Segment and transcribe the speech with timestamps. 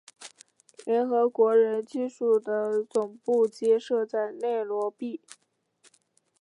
[0.83, 5.21] 联合国人居署的总部皆设在内罗毕。